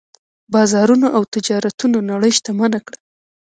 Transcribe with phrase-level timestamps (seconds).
[0.53, 2.97] بازارونو او تجارتونو نړۍ شتمنه کړه.